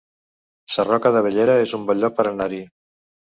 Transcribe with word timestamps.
Sarroca 0.75 1.11
de 1.17 1.21
Bellera 1.27 1.59
es 1.65 1.75
un 1.79 1.85
bon 1.91 2.01
lloc 2.05 2.17
per 2.21 2.27
anar-hi 2.31 2.63